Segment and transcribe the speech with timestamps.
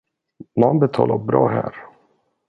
[0.55, 1.75] Man betalar bra här.